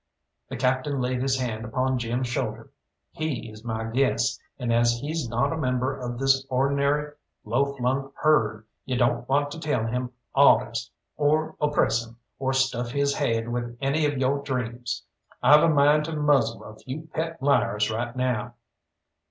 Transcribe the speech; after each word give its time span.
The 0.49 0.57
Captain 0.57 0.99
laid 0.99 1.21
his 1.21 1.39
hand 1.39 1.63
upon 1.63 1.99
Jim's 1.99 2.27
shoulder. 2.27 2.71
"He 3.11 3.51
is 3.51 3.63
my 3.63 3.83
guest, 3.83 4.41
and 4.57 4.73
as 4.73 4.93
he's 4.93 5.29
not 5.29 5.53
a 5.53 5.57
member 5.57 5.95
of 5.95 6.17
this 6.17 6.43
or'nary 6.49 7.13
low 7.45 7.75
flung 7.75 8.11
herd, 8.15 8.65
you 8.83 8.97
don't 8.97 9.29
want 9.29 9.51
to 9.51 9.59
tell 9.59 9.85
him 9.85 10.11
awdehs, 10.35 10.89
or 11.17 11.55
oppress 11.61 12.03
him, 12.03 12.17
or 12.39 12.51
stuff 12.51 12.89
his 12.89 13.13
haid 13.13 13.49
with 13.49 13.77
any 13.79 14.07
of 14.07 14.17
yo' 14.17 14.39
dreams. 14.41 15.03
I've 15.43 15.61
a 15.61 15.69
mind 15.69 16.05
to 16.05 16.13
muzzle 16.15 16.63
a 16.63 16.75
few 16.79 17.07
pet 17.13 17.39
liars 17.39 17.91
right 17.91 18.15
now. 18.15 18.55